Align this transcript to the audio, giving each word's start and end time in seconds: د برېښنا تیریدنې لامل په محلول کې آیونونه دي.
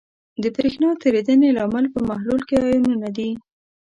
د 0.41 0.43
برېښنا 0.55 0.89
تیریدنې 1.01 1.49
لامل 1.57 1.85
په 1.93 1.99
محلول 2.09 2.41
کې 2.47 2.55
آیونونه 2.67 3.09
دي. 3.17 3.29